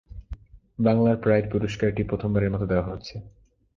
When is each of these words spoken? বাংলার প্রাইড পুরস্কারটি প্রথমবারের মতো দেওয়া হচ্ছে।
বাংলার 0.79 1.17
প্রাইড 1.17 1.45
পুরস্কারটি 1.51 2.01
প্রথমবারের 2.03 2.53
মতো 2.53 2.65
দেওয়া 2.65 2.87
হচ্ছে। 2.89 3.15